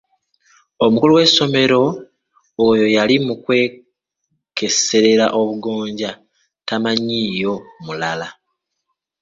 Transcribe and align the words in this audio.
Omukulu 0.85 1.11
w'essomero 1.17 1.81
oyo 2.67 2.85
yali 2.95 3.15
mu 3.25 3.33
kwekeserera 3.43 5.25
obugonja 5.39 6.11
tamanyiiyo 6.67 7.53
mulala. 7.85 8.27